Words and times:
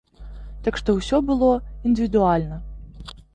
Так 0.67 0.79
што 0.81 0.95
ўсё 0.95 1.17
было 1.27 1.51
індывідуальна. 1.91 2.59